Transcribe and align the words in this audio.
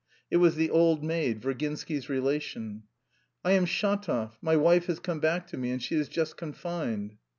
It 0.31 0.37
was 0.37 0.55
the 0.55 0.71
old 0.71 1.03
maid, 1.03 1.43
Virginsky's 1.43 2.09
relation. 2.09 2.85
"I 3.45 3.51
am 3.51 3.65
Shatov, 3.67 4.31
my 4.41 4.55
wife 4.55 4.87
has 4.87 4.99
come 4.99 5.19
back 5.19 5.45
to 5.49 5.57
me 5.57 5.69
and 5.69 5.79
she 5.83 5.93
is 5.93 6.09
just 6.09 6.37
confined...." 6.37 7.17